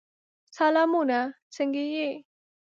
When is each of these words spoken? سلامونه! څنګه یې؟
سلامونه! 0.57 1.19
څنګه 1.55 1.83
یې؟ 1.95 2.09